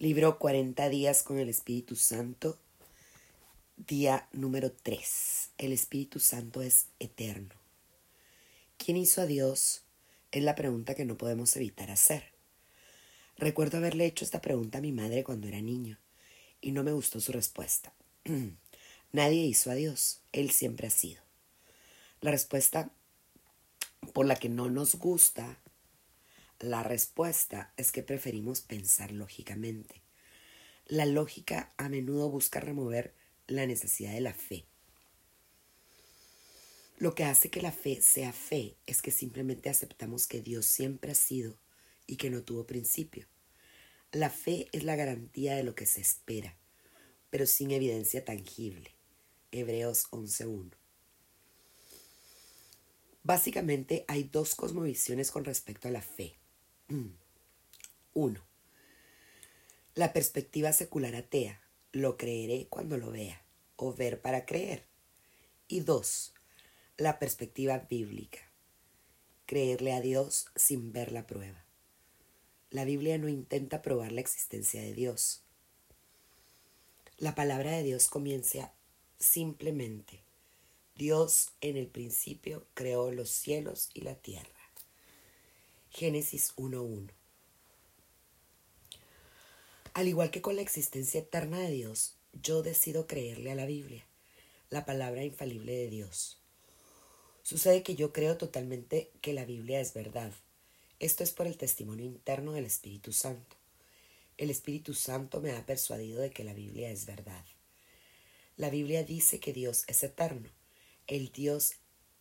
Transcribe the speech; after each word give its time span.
Libro 0.00 0.38
40 0.38 0.88
días 0.90 1.24
con 1.24 1.40
el 1.40 1.48
Espíritu 1.48 1.96
Santo, 1.96 2.56
día 3.76 4.28
número 4.30 4.70
3. 4.70 5.50
El 5.58 5.72
Espíritu 5.72 6.20
Santo 6.20 6.62
es 6.62 6.86
eterno. 7.00 7.56
¿Quién 8.76 8.96
hizo 8.96 9.22
a 9.22 9.26
Dios? 9.26 9.82
Es 10.30 10.44
la 10.44 10.54
pregunta 10.54 10.94
que 10.94 11.04
no 11.04 11.18
podemos 11.18 11.56
evitar 11.56 11.90
hacer. 11.90 12.22
Recuerdo 13.38 13.78
haberle 13.78 14.06
hecho 14.06 14.24
esta 14.24 14.40
pregunta 14.40 14.78
a 14.78 14.82
mi 14.82 14.92
madre 14.92 15.24
cuando 15.24 15.48
era 15.48 15.60
niño 15.60 15.98
y 16.60 16.70
no 16.70 16.84
me 16.84 16.92
gustó 16.92 17.18
su 17.20 17.32
respuesta. 17.32 17.92
Nadie 19.12 19.46
hizo 19.46 19.68
a 19.68 19.74
Dios, 19.74 20.20
Él 20.30 20.52
siempre 20.52 20.86
ha 20.86 20.90
sido. 20.90 21.20
La 22.20 22.30
respuesta 22.30 22.92
por 24.12 24.26
la 24.26 24.36
que 24.36 24.48
no 24.48 24.70
nos 24.70 24.94
gusta 24.94 25.58
la 26.60 26.82
respuesta 26.82 27.72
es 27.76 27.92
que 27.92 28.02
preferimos 28.02 28.60
pensar 28.60 29.12
lógicamente. 29.12 30.02
La 30.86 31.06
lógica 31.06 31.72
a 31.76 31.88
menudo 31.88 32.30
busca 32.30 32.58
remover 32.58 33.14
la 33.46 33.66
necesidad 33.66 34.12
de 34.12 34.20
la 34.20 34.34
fe. 34.34 34.66
Lo 36.96 37.14
que 37.14 37.24
hace 37.24 37.48
que 37.48 37.62
la 37.62 37.70
fe 37.70 38.02
sea 38.02 38.32
fe 38.32 38.76
es 38.86 39.02
que 39.02 39.12
simplemente 39.12 39.70
aceptamos 39.70 40.26
que 40.26 40.40
Dios 40.40 40.66
siempre 40.66 41.12
ha 41.12 41.14
sido 41.14 41.56
y 42.08 42.16
que 42.16 42.28
no 42.28 42.42
tuvo 42.42 42.66
principio. 42.66 43.28
La 44.10 44.30
fe 44.30 44.66
es 44.72 44.82
la 44.82 44.96
garantía 44.96 45.54
de 45.54 45.62
lo 45.62 45.76
que 45.76 45.86
se 45.86 46.00
espera, 46.00 46.56
pero 47.30 47.46
sin 47.46 47.70
evidencia 47.70 48.24
tangible. 48.24 48.96
Hebreos 49.52 50.10
11.1. 50.10 50.72
Básicamente 53.22 54.04
hay 54.08 54.24
dos 54.24 54.56
cosmovisiones 54.56 55.30
con 55.30 55.44
respecto 55.44 55.86
a 55.86 55.90
la 55.90 56.02
fe. 56.02 56.38
1. 58.14 58.40
La 59.94 60.12
perspectiva 60.14 60.72
secular 60.72 61.14
atea, 61.14 61.60
lo 61.92 62.16
creeré 62.16 62.66
cuando 62.68 62.96
lo 62.96 63.10
vea, 63.10 63.42
o 63.76 63.92
ver 63.92 64.22
para 64.22 64.46
creer. 64.46 64.84
Y 65.66 65.80
2. 65.80 66.34
La 66.96 67.18
perspectiva 67.18 67.78
bíblica, 67.90 68.38
creerle 69.44 69.92
a 69.92 70.00
Dios 70.00 70.46
sin 70.56 70.92
ver 70.92 71.12
la 71.12 71.26
prueba. 71.26 71.62
La 72.70 72.84
Biblia 72.84 73.18
no 73.18 73.28
intenta 73.28 73.82
probar 73.82 74.12
la 74.12 74.20
existencia 74.20 74.80
de 74.80 74.94
Dios. 74.94 75.42
La 77.18 77.34
palabra 77.34 77.72
de 77.72 77.82
Dios 77.82 78.08
comienza 78.08 78.72
simplemente. 79.18 80.22
Dios 80.94 81.50
en 81.60 81.76
el 81.76 81.86
principio 81.86 82.66
creó 82.74 83.10
los 83.10 83.28
cielos 83.28 83.90
y 83.92 84.00
la 84.02 84.14
tierra. 84.14 84.57
Génesis 85.98 86.54
1.1. 86.54 87.10
Al 89.94 90.06
igual 90.06 90.30
que 90.30 90.40
con 90.40 90.54
la 90.54 90.62
existencia 90.62 91.18
eterna 91.18 91.58
de 91.58 91.72
Dios, 91.72 92.14
yo 92.40 92.62
decido 92.62 93.08
creerle 93.08 93.50
a 93.50 93.56
la 93.56 93.66
Biblia, 93.66 94.06
la 94.70 94.84
palabra 94.84 95.24
infalible 95.24 95.72
de 95.72 95.88
Dios. 95.88 96.40
Sucede 97.42 97.82
que 97.82 97.96
yo 97.96 98.12
creo 98.12 98.36
totalmente 98.36 99.10
que 99.22 99.32
la 99.32 99.44
Biblia 99.44 99.80
es 99.80 99.92
verdad. 99.92 100.32
Esto 101.00 101.24
es 101.24 101.32
por 101.32 101.48
el 101.48 101.58
testimonio 101.58 102.06
interno 102.06 102.52
del 102.52 102.66
Espíritu 102.66 103.12
Santo. 103.12 103.56
El 104.36 104.50
Espíritu 104.50 104.94
Santo 104.94 105.40
me 105.40 105.50
ha 105.50 105.66
persuadido 105.66 106.20
de 106.20 106.30
que 106.30 106.44
la 106.44 106.54
Biblia 106.54 106.92
es 106.92 107.06
verdad. 107.06 107.44
La 108.56 108.70
Biblia 108.70 109.02
dice 109.02 109.40
que 109.40 109.52
Dios 109.52 109.82
es 109.88 110.04
eterno, 110.04 110.48
el 111.08 111.32
Dios 111.32 111.72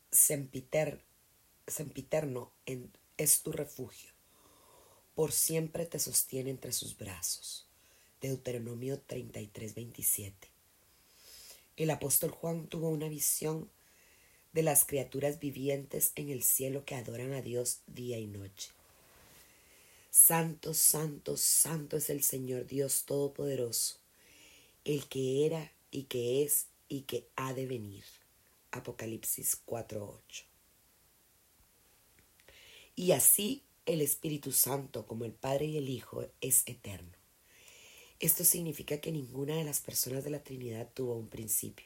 sempiterno 0.09 0.92
en 2.66 2.92
es 3.18 3.42
tu 3.42 3.52
refugio. 3.52 4.12
Por 5.16 5.32
siempre 5.32 5.86
te 5.86 6.00
sostiene 6.00 6.52
entre 6.52 6.72
sus 6.72 6.98
brazos. 6.98 7.68
Deuteronomio 8.22 9.00
33, 9.00 9.76
27. 9.76 10.48
El 11.76 11.90
apóstol 11.92 12.32
Juan 12.32 12.68
tuvo 12.68 12.90
una 12.90 13.08
visión 13.08 13.70
de 14.54 14.64
las 14.64 14.86
criaturas 14.86 15.39
vivientes 15.39 16.11
en 16.16 16.30
el 16.30 16.42
cielo 16.42 16.86
que 16.86 16.95
adoran 16.95 17.33
a 17.33 17.42
Dios 17.42 17.82
día 17.86 18.17
y 18.17 18.27
noche. 18.27 18.72
Santo, 20.10 20.73
santo, 20.73 21.38
santo 21.38 21.98
es 21.98 22.10
el 22.10 22.23
Señor 22.23 22.66
Dios 22.66 23.04
Todopoderoso, 23.06 24.00
el 24.83 25.08
que 25.08 25.45
era 25.45 25.72
y 25.92 26.04
que 26.04 26.44
es 26.44 26.67
y 26.88 27.02
que 27.02 27.27
ha 27.36 27.54
de 27.54 27.67
venir. 27.67 28.04
Apocalipsis 28.72 29.61
4:8. 29.66 30.45
Y 32.99 33.11
así 33.11 33.63
el 33.85 34.02
Espíritu 34.02 34.52
Santo, 34.52 35.05
como 35.05 35.23
el 35.23 35.31
Padre 35.31 35.65
y 35.65 35.77
el 35.77 35.87
Hijo, 35.87 36.25
es 36.41 36.63
eterno. 36.65 37.15
Esto 38.19 38.43
significa 38.43 38.99
que 38.99 39.11
ninguna 39.11 39.55
de 39.55 39.63
las 39.63 39.81
personas 39.81 40.23
de 40.23 40.31
la 40.31 40.43
Trinidad 40.43 40.89
tuvo 40.95 41.13
un 41.13 41.30
principio. 41.30 41.85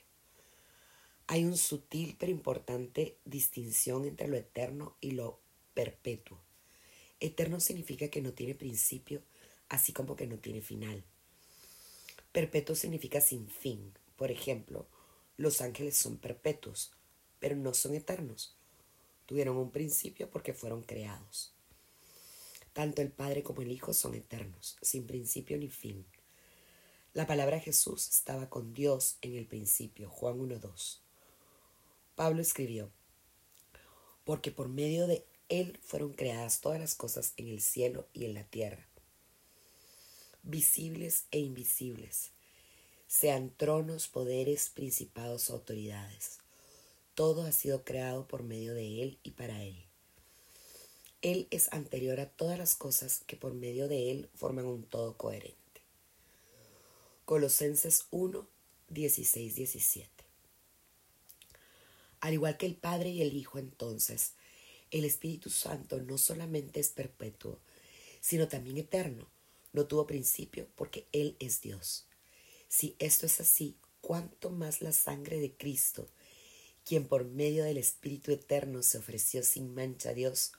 Hay 1.27 1.43
un 1.43 1.57
sutil 1.57 2.15
pero 2.17 2.31
importante 2.31 3.17
distinción 3.25 4.05
entre 4.05 4.29
lo 4.29 4.37
eterno 4.37 4.95
y 5.01 5.11
lo 5.11 5.41
perpetuo. 5.73 6.39
Eterno 7.19 7.59
significa 7.59 8.07
que 8.07 8.21
no 8.21 8.31
tiene 8.31 8.55
principio, 8.55 9.21
así 9.67 9.91
como 9.91 10.15
que 10.15 10.27
no 10.27 10.37
tiene 10.39 10.61
final. 10.61 11.03
Perpetuo 12.31 12.73
significa 12.73 13.19
sin 13.19 13.49
fin. 13.49 13.93
Por 14.15 14.31
ejemplo, 14.31 14.87
los 15.35 15.59
ángeles 15.59 15.97
son 15.97 16.15
perpetuos, 16.15 16.93
pero 17.41 17.57
no 17.57 17.73
son 17.73 17.95
eternos 17.95 18.55
tuvieron 19.25 19.57
un 19.57 19.71
principio 19.71 20.29
porque 20.29 20.53
fueron 20.53 20.83
creados. 20.83 21.53
Tanto 22.73 23.01
el 23.01 23.11
Padre 23.11 23.43
como 23.43 23.61
el 23.61 23.71
Hijo 23.71 23.93
son 23.93 24.15
eternos, 24.15 24.77
sin 24.81 25.05
principio 25.05 25.57
ni 25.57 25.69
fin. 25.69 26.05
La 27.13 27.27
palabra 27.27 27.59
Jesús 27.59 28.07
estaba 28.09 28.49
con 28.49 28.73
Dios 28.73 29.17
en 29.21 29.35
el 29.35 29.45
principio, 29.45 30.09
Juan 30.09 30.39
1.2. 30.39 30.99
Pablo 32.15 32.41
escribió, 32.41 32.91
porque 34.23 34.51
por 34.51 34.69
medio 34.69 35.07
de 35.07 35.25
Él 35.49 35.79
fueron 35.83 36.13
creadas 36.13 36.61
todas 36.61 36.79
las 36.79 36.95
cosas 36.95 37.33
en 37.37 37.47
el 37.47 37.61
cielo 37.61 38.07
y 38.13 38.25
en 38.25 38.33
la 38.33 38.43
tierra, 38.43 38.87
visibles 40.43 41.25
e 41.31 41.39
invisibles, 41.39 42.31
sean 43.07 43.49
tronos, 43.57 44.07
poderes, 44.07 44.69
principados 44.69 45.49
autoridades 45.49 46.40
todo 47.21 47.43
ha 47.43 47.51
sido 47.51 47.83
creado 47.83 48.27
por 48.27 48.41
medio 48.41 48.73
de 48.73 49.03
Él 49.03 49.19
y 49.21 49.29
para 49.29 49.63
Él. 49.63 49.85
Él 51.21 51.47
es 51.51 51.71
anterior 51.71 52.19
a 52.19 52.25
todas 52.25 52.57
las 52.57 52.73
cosas 52.73 53.21
que 53.27 53.35
por 53.35 53.53
medio 53.53 53.87
de 53.87 54.09
Él 54.09 54.31
forman 54.33 54.65
un 54.65 54.81
todo 54.81 55.15
coherente. 55.17 55.83
Colosenses 57.25 58.07
1, 58.09 58.47
16, 58.89 59.53
17. 59.53 60.09
Al 62.21 62.33
igual 62.33 62.57
que 62.57 62.65
el 62.65 62.75
Padre 62.75 63.09
y 63.11 63.21
el 63.21 63.37
Hijo 63.37 63.59
entonces, 63.59 64.33
el 64.89 65.05
Espíritu 65.05 65.51
Santo 65.51 66.01
no 66.01 66.17
solamente 66.17 66.79
es 66.79 66.89
perpetuo, 66.89 67.59
sino 68.19 68.47
también 68.47 68.79
eterno. 68.79 69.29
No 69.73 69.85
tuvo 69.85 70.07
principio 70.07 70.67
porque 70.75 71.05
Él 71.11 71.35
es 71.39 71.61
Dios. 71.61 72.07
Si 72.67 72.95
esto 72.97 73.27
es 73.27 73.39
así, 73.39 73.77
¿cuánto 74.01 74.49
más 74.49 74.81
la 74.81 74.91
sangre 74.91 75.39
de 75.39 75.55
Cristo 75.55 76.09
quien 76.85 77.07
por 77.07 77.25
medio 77.25 77.63
del 77.63 77.77
Espíritu 77.77 78.31
Eterno 78.31 78.83
se 78.83 78.97
ofreció 78.97 79.43
sin 79.43 79.73
mancha 79.73 80.09
a 80.09 80.13
Dios, 80.13 80.53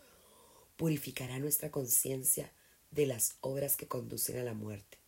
purificará 0.77 1.38
nuestra 1.38 1.71
conciencia 1.71 2.53
de 2.91 3.06
las 3.06 3.37
obras 3.41 3.77
que 3.77 3.88
conducen 3.88 4.38
a 4.38 4.44
la 4.44 4.55
muerte, 4.55 4.99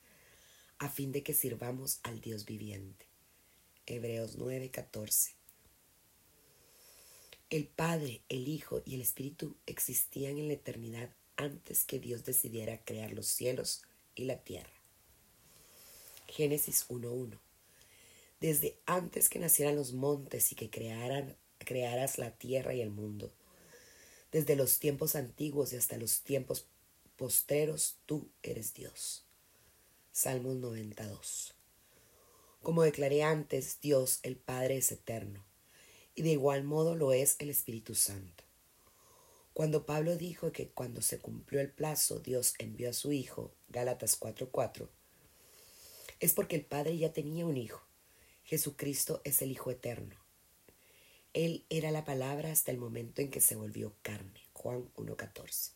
a 0.78 0.88
fin 0.88 1.12
de 1.12 1.22
que 1.22 1.34
sirvamos 1.34 2.00
al 2.02 2.20
Dios 2.20 2.44
viviente. 2.44 3.06
Hebreos 3.86 4.38
9:14 4.38 5.34
El 7.50 7.66
Padre, 7.66 8.22
el 8.28 8.48
Hijo 8.48 8.82
y 8.84 8.94
el 8.94 9.02
Espíritu 9.02 9.56
existían 9.66 10.38
en 10.38 10.48
la 10.48 10.54
eternidad 10.54 11.10
antes 11.36 11.84
que 11.84 11.98
Dios 11.98 12.24
decidiera 12.24 12.82
crear 12.84 13.12
los 13.12 13.26
cielos 13.26 13.82
y 14.14 14.24
la 14.24 14.38
tierra. 14.38 14.72
Génesis 16.28 16.86
1.1 16.88 17.38
desde 18.40 18.78
antes 18.86 19.28
que 19.28 19.38
nacieran 19.38 19.76
los 19.76 19.92
montes 19.92 20.52
y 20.52 20.54
que 20.54 20.70
crearan, 20.70 21.36
crearas 21.58 22.18
la 22.18 22.36
tierra 22.36 22.74
y 22.74 22.80
el 22.80 22.90
mundo. 22.90 23.32
Desde 24.32 24.56
los 24.56 24.78
tiempos 24.78 25.14
antiguos 25.14 25.72
y 25.72 25.76
hasta 25.76 25.96
los 25.96 26.22
tiempos 26.22 26.66
postreros, 27.16 27.96
tú 28.06 28.28
eres 28.42 28.74
Dios. 28.74 29.24
Salmos 30.12 30.56
92. 30.56 31.54
Como 32.62 32.82
declaré 32.82 33.22
antes, 33.22 33.80
Dios 33.80 34.20
el 34.22 34.36
Padre 34.36 34.78
es 34.78 34.90
eterno, 34.90 35.44
y 36.14 36.22
de 36.22 36.30
igual 36.30 36.64
modo 36.64 36.96
lo 36.96 37.12
es 37.12 37.36
el 37.38 37.50
Espíritu 37.50 37.94
Santo. 37.94 38.44
Cuando 39.52 39.86
Pablo 39.86 40.16
dijo 40.16 40.50
que 40.50 40.68
cuando 40.68 41.00
se 41.00 41.18
cumplió 41.18 41.60
el 41.60 41.70
plazo 41.70 42.18
Dios 42.18 42.54
envió 42.58 42.90
a 42.90 42.92
su 42.92 43.12
Hijo, 43.12 43.54
Gálatas 43.68 44.18
4:4, 44.18 44.88
es 46.18 46.32
porque 46.32 46.56
el 46.56 46.64
Padre 46.64 46.98
ya 46.98 47.12
tenía 47.12 47.46
un 47.46 47.56
Hijo 47.56 47.84
Jesucristo 48.44 49.22
es 49.24 49.42
el 49.42 49.50
Hijo 49.50 49.70
Eterno. 49.70 50.16
Él 51.32 51.64
era 51.70 51.90
la 51.90 52.04
palabra 52.04 52.52
hasta 52.52 52.70
el 52.70 52.78
momento 52.78 53.22
en 53.22 53.30
que 53.30 53.40
se 53.40 53.56
volvió 53.56 53.94
carne. 54.02 54.40
Juan 54.52 54.88
1.14. 54.96 55.72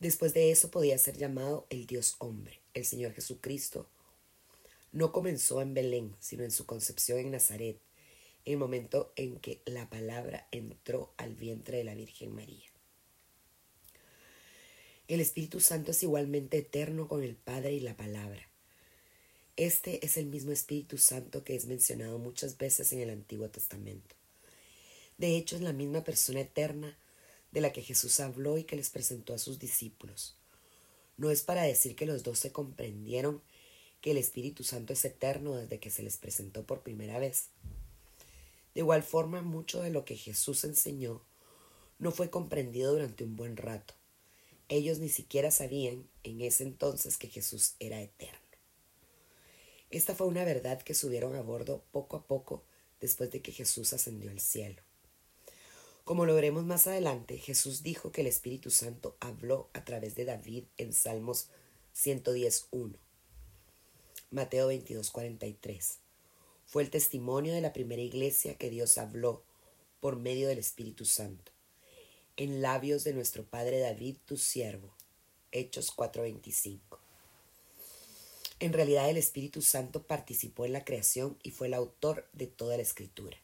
Después 0.00 0.34
de 0.34 0.50
eso 0.50 0.70
podía 0.70 0.98
ser 0.98 1.16
llamado 1.16 1.66
el 1.70 1.86
Dios 1.86 2.16
hombre. 2.18 2.60
El 2.74 2.84
Señor 2.84 3.12
Jesucristo 3.12 3.88
no 4.92 5.12
comenzó 5.12 5.62
en 5.62 5.72
Belén, 5.72 6.16
sino 6.18 6.42
en 6.42 6.50
su 6.50 6.66
concepción 6.66 7.20
en 7.20 7.30
Nazaret, 7.30 7.78
el 8.44 8.56
momento 8.56 9.12
en 9.14 9.38
que 9.38 9.62
la 9.66 9.88
palabra 9.88 10.48
entró 10.50 11.14
al 11.16 11.36
vientre 11.36 11.78
de 11.78 11.84
la 11.84 11.94
Virgen 11.94 12.34
María. 12.34 12.66
El 15.06 15.20
Espíritu 15.20 15.60
Santo 15.60 15.92
es 15.92 16.02
igualmente 16.02 16.58
eterno 16.58 17.06
con 17.06 17.22
el 17.22 17.36
Padre 17.36 17.72
y 17.72 17.80
la 17.80 17.96
palabra. 17.96 18.49
Este 19.60 20.02
es 20.06 20.16
el 20.16 20.24
mismo 20.24 20.52
Espíritu 20.52 20.96
Santo 20.96 21.44
que 21.44 21.54
es 21.54 21.66
mencionado 21.66 22.18
muchas 22.18 22.56
veces 22.56 22.94
en 22.94 23.00
el 23.00 23.10
Antiguo 23.10 23.50
Testamento. 23.50 24.16
De 25.18 25.36
hecho, 25.36 25.54
es 25.54 25.60
la 25.60 25.74
misma 25.74 26.02
persona 26.02 26.40
eterna 26.40 26.96
de 27.52 27.60
la 27.60 27.70
que 27.70 27.82
Jesús 27.82 28.20
habló 28.20 28.56
y 28.56 28.64
que 28.64 28.76
les 28.76 28.88
presentó 28.88 29.34
a 29.34 29.38
sus 29.38 29.58
discípulos. 29.58 30.34
No 31.18 31.30
es 31.30 31.42
para 31.42 31.64
decir 31.64 31.94
que 31.94 32.06
los 32.06 32.22
dos 32.22 32.38
se 32.38 32.52
comprendieron 32.52 33.42
que 34.00 34.12
el 34.12 34.16
Espíritu 34.16 34.64
Santo 34.64 34.94
es 34.94 35.04
eterno 35.04 35.54
desde 35.54 35.78
que 35.78 35.90
se 35.90 36.02
les 36.02 36.16
presentó 36.16 36.64
por 36.64 36.80
primera 36.80 37.18
vez. 37.18 37.48
De 38.72 38.80
igual 38.80 39.02
forma, 39.02 39.42
mucho 39.42 39.82
de 39.82 39.90
lo 39.90 40.06
que 40.06 40.16
Jesús 40.16 40.64
enseñó 40.64 41.20
no 41.98 42.12
fue 42.12 42.30
comprendido 42.30 42.92
durante 42.92 43.24
un 43.24 43.36
buen 43.36 43.58
rato. 43.58 43.92
Ellos 44.70 45.00
ni 45.00 45.10
siquiera 45.10 45.50
sabían 45.50 46.08
en 46.22 46.40
ese 46.40 46.62
entonces 46.62 47.18
que 47.18 47.28
Jesús 47.28 47.74
era 47.78 48.00
eterno. 48.00 48.39
Esta 49.90 50.14
fue 50.14 50.28
una 50.28 50.44
verdad 50.44 50.80
que 50.82 50.94
subieron 50.94 51.34
a 51.34 51.42
bordo 51.42 51.82
poco 51.90 52.16
a 52.16 52.26
poco 52.26 52.64
después 53.00 53.30
de 53.30 53.42
que 53.42 53.50
Jesús 53.50 53.92
ascendió 53.92 54.30
al 54.30 54.40
cielo. 54.40 54.82
Como 56.04 56.26
lo 56.26 56.34
veremos 56.34 56.64
más 56.64 56.86
adelante, 56.86 57.38
Jesús 57.38 57.82
dijo 57.82 58.12
que 58.12 58.20
el 58.20 58.26
Espíritu 58.28 58.70
Santo 58.70 59.16
habló 59.20 59.68
a 59.72 59.84
través 59.84 60.14
de 60.14 60.24
David 60.24 60.64
en 60.76 60.92
Salmos 60.92 61.48
110.1. 61.94 62.96
Mateo 64.30 64.70
22.43. 64.70 65.96
Fue 66.66 66.84
el 66.84 66.90
testimonio 66.90 67.52
de 67.52 67.60
la 67.60 67.72
primera 67.72 68.02
iglesia 68.02 68.56
que 68.56 68.70
Dios 68.70 68.96
habló 68.96 69.42
por 69.98 70.16
medio 70.16 70.46
del 70.48 70.58
Espíritu 70.58 71.04
Santo, 71.04 71.52
en 72.36 72.62
labios 72.62 73.02
de 73.02 73.12
nuestro 73.12 73.44
Padre 73.44 73.80
David, 73.80 74.16
tu 74.24 74.36
siervo. 74.36 74.94
Hechos 75.52 75.94
4.25. 75.94 76.80
En 78.60 78.74
realidad 78.74 79.08
el 79.08 79.16
Espíritu 79.16 79.62
Santo 79.62 80.02
participó 80.02 80.66
en 80.66 80.74
la 80.74 80.84
creación 80.84 81.38
y 81.42 81.50
fue 81.50 81.68
el 81.68 81.74
autor 81.74 82.28
de 82.34 82.46
toda 82.46 82.76
la 82.76 82.82
escritura. 82.82 83.38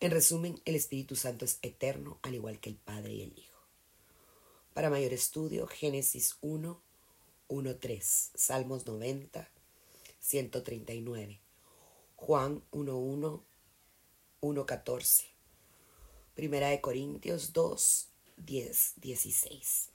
En 0.00 0.10
resumen, 0.10 0.60
el 0.64 0.74
Espíritu 0.74 1.14
Santo 1.14 1.44
es 1.44 1.58
eterno, 1.62 2.18
al 2.22 2.34
igual 2.34 2.58
que 2.58 2.68
el 2.68 2.76
Padre 2.76 3.12
y 3.14 3.22
el 3.22 3.38
Hijo. 3.38 3.58
Para 4.74 4.90
mayor 4.90 5.12
estudio, 5.12 5.68
Génesis 5.68 6.36
1, 6.40 6.80
1, 7.46 7.76
3, 7.76 8.30
Salmos 8.34 8.86
90, 8.86 9.48
139, 10.18 11.40
Juan 12.16 12.64
1, 12.72 12.96
1, 12.96 13.44
1, 14.40 14.66
14, 14.66 15.24
Primera 16.34 16.68
de 16.68 16.80
Corintios 16.80 17.52
2, 17.52 18.08
10, 18.36 18.92
16. 18.96 19.90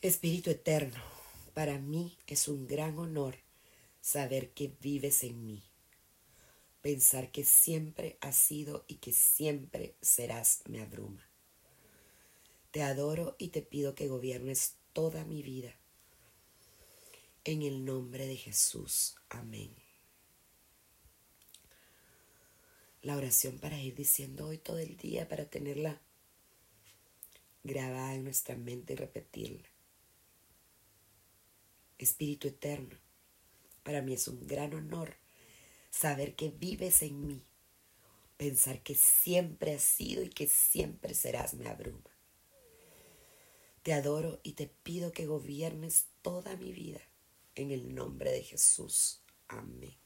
Espíritu 0.00 0.50
eterno, 0.50 1.17
para 1.58 1.80
mí 1.80 2.16
es 2.28 2.46
un 2.46 2.68
gran 2.68 3.00
honor 3.00 3.36
saber 4.00 4.50
que 4.50 4.76
vives 4.80 5.24
en 5.24 5.44
mí 5.44 5.64
Pensar 6.82 7.32
que 7.32 7.42
siempre 7.42 8.16
has 8.20 8.36
sido 8.36 8.84
y 8.86 8.98
que 8.98 9.12
siempre 9.12 9.96
serás 10.00 10.62
me 10.68 10.80
abruma. 10.80 11.28
Te 12.70 12.84
adoro 12.84 13.34
y 13.40 13.48
te 13.48 13.62
pido 13.62 13.96
que 13.96 14.06
gobiernes 14.06 14.76
toda 14.92 15.24
mi 15.24 15.42
vida. 15.42 15.74
En 17.42 17.62
el 17.62 17.84
nombre 17.84 18.28
de 18.28 18.36
Jesús. 18.36 19.16
Amén. 19.28 19.74
La 23.02 23.16
oración 23.16 23.58
para 23.58 23.80
ir 23.80 23.96
diciendo 23.96 24.46
hoy 24.46 24.58
todo 24.58 24.78
el 24.78 24.96
día, 24.96 25.28
para 25.28 25.50
tenerla 25.50 26.00
grabada 27.64 28.14
en 28.14 28.22
nuestra 28.22 28.54
mente 28.54 28.92
y 28.92 28.96
repetirla. 28.96 29.68
Espíritu 31.98 32.48
eterno, 32.48 32.96
para 33.82 34.02
mí 34.02 34.14
es 34.14 34.28
un 34.28 34.46
gran 34.46 34.74
honor 34.74 35.16
saber 35.90 36.36
que 36.36 36.50
vives 36.50 37.02
en 37.02 37.26
mí. 37.26 37.44
Pensar 38.36 38.82
que 38.82 38.94
siempre 38.94 39.74
has 39.74 39.82
sido 39.82 40.22
y 40.22 40.28
que 40.28 40.46
siempre 40.46 41.14
serás 41.14 41.54
me 41.54 41.68
abruma. 41.68 42.10
Te 43.82 43.92
adoro 43.92 44.40
y 44.42 44.52
te 44.52 44.68
pido 44.68 45.12
que 45.12 45.26
gobiernes 45.26 46.08
toda 46.22 46.56
mi 46.56 46.72
vida. 46.72 47.00
En 47.54 47.70
el 47.72 47.94
nombre 47.94 48.30
de 48.30 48.42
Jesús. 48.42 49.22
Amén. 49.48 49.96